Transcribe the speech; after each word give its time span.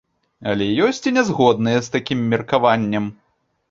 Але 0.53 0.65
ёсць 0.85 1.03
і 1.13 1.15
нязгодныя 1.19 1.85
з 1.87 1.95
такім 1.99 2.27
меркаваннем. 2.35 3.05